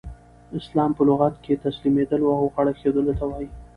[0.59, 3.47] اسلام په لغت کښي تسلیمېدلو او غاړه ایښودلو ته وايي.